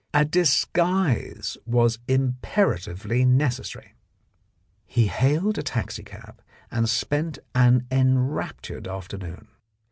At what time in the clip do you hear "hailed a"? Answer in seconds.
5.05-5.61